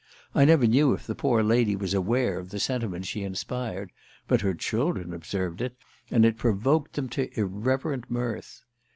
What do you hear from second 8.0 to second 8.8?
mirth.